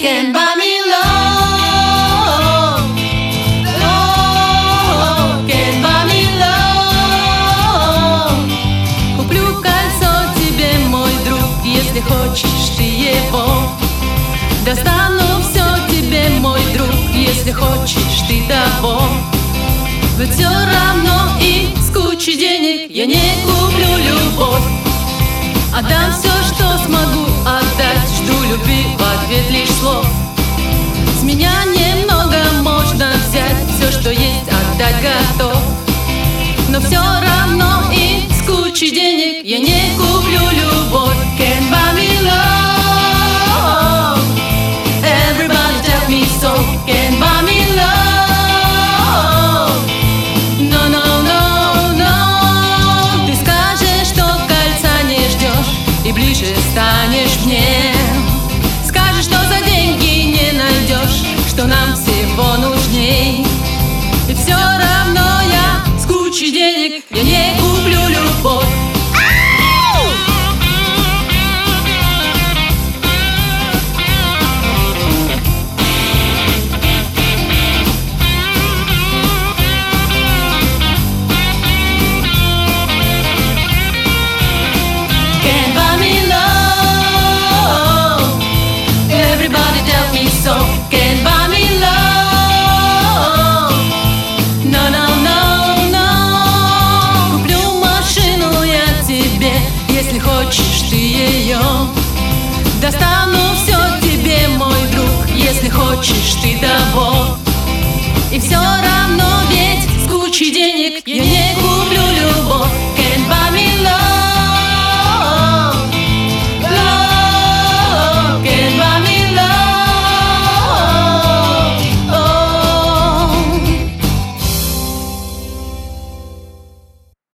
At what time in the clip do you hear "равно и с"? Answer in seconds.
20.48-21.90